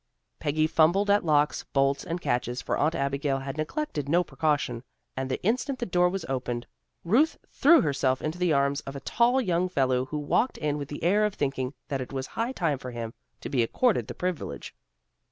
Peggy 0.39 0.65
fumbled 0.65 1.11
at 1.11 1.23
locks, 1.23 1.63
bolts 1.73 2.03
and 2.03 2.19
catches, 2.19 2.59
for 2.59 2.75
Aunt 2.75 2.95
Abigail 2.95 3.37
had 3.37 3.55
neglected 3.55 4.09
no 4.09 4.23
precaution, 4.23 4.81
and 5.15 5.29
the 5.29 5.39
instant 5.43 5.77
the 5.77 5.85
door 5.85 6.09
was 6.09 6.25
opened, 6.27 6.65
Ruth 7.03 7.37
threw 7.51 7.81
herself 7.81 8.19
into 8.19 8.39
the 8.39 8.51
arms 8.51 8.79
of 8.81 8.95
a 8.95 8.99
tall 9.05 9.39
young 9.39 9.69
fellow 9.69 10.05
who 10.05 10.17
walked 10.17 10.57
in 10.57 10.79
with 10.79 10.87
the 10.87 11.03
air 11.03 11.23
of 11.23 11.35
thinking 11.35 11.75
that 11.89 12.01
it 12.01 12.11
was 12.11 12.25
high 12.25 12.51
time 12.51 12.79
for 12.79 12.89
him 12.89 13.13
to 13.41 13.49
be 13.49 13.61
accorded 13.61 14.07
the 14.07 14.15
privilege. 14.15 14.73